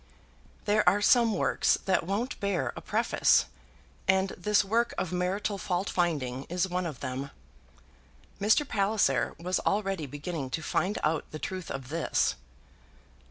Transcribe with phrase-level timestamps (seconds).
[0.65, 3.45] There are some works that won't bear a preface,
[4.07, 7.29] and this work of marital fault finding is one of them.
[8.41, 8.67] Mr.
[8.67, 12.33] Palliser was already beginning to find out the truth of this.